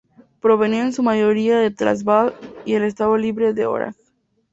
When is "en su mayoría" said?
0.87-1.59